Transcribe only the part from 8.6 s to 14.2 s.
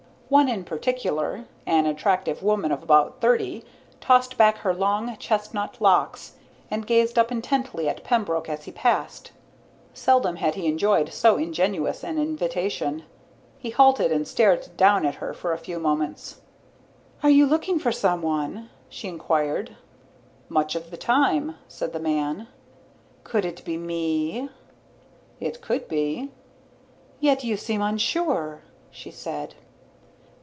he passed. Seldom had he enjoyed so ingenuous an invitation. He halted